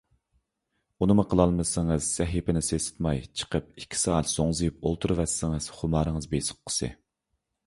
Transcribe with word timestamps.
ئۇنىمۇ 1.05 1.25
قىلالمىسىڭىز 1.33 2.07
سەھىپىنى 2.21 2.63
سېسىتماي 2.69 3.21
چىقىپ 3.43 3.69
ئىككى 3.83 4.01
سائەت 4.05 4.33
زوڭزىيىپ 4.33 4.81
ئولتۇرۇۋەتسىڭىز 4.89 5.69
خۇمارىڭىز 5.79 6.31
بېسىققۇسى. 6.35 6.93